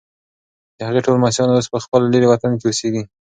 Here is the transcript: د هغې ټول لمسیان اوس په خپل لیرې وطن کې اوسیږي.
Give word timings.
د 0.77 0.79
هغې 0.87 1.01
ټول 1.05 1.15
لمسیان 1.17 1.49
اوس 1.51 1.67
په 1.73 1.79
خپل 1.85 2.01
لیرې 2.13 2.27
وطن 2.29 2.51
کې 2.59 2.65
اوسیږي. 2.67 3.03